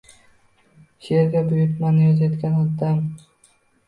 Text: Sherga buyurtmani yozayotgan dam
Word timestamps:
Sherga 1.07 1.43
buyurtmani 1.49 2.01
yozayotgan 2.07 2.57
dam 2.81 3.05